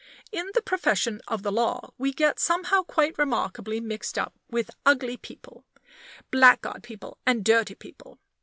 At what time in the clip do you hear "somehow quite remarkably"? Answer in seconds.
2.39-3.79